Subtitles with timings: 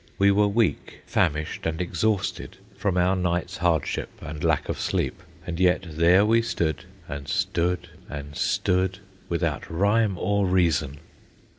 [0.17, 5.59] We were weak, famished, and exhausted from our night's hardship and lack of sleep, and
[5.59, 8.97] yet there we stood, and stood, and stood,
[9.29, 10.97] without rhyme or reason.